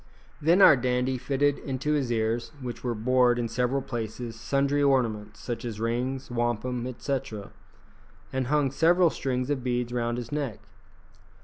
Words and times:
Then 0.41 0.63
our 0.63 0.75
dandy 0.75 1.19
fitted 1.19 1.59
into 1.59 1.91
his 1.93 2.11
ears, 2.11 2.51
which 2.59 2.83
were 2.83 2.95
bored 2.95 3.37
in 3.37 3.47
several 3.47 3.83
places, 3.83 4.35
sundry 4.35 4.81
ornaments, 4.81 5.39
such 5.39 5.63
as 5.63 5.79
rings, 5.79 6.31
wampum, 6.31 6.87
etc., 6.87 7.51
and 8.33 8.47
hung 8.47 8.71
several 8.71 9.11
strings 9.11 9.51
of 9.51 9.63
beads 9.63 9.93
round 9.93 10.17
his 10.17 10.31
neck. 10.31 10.57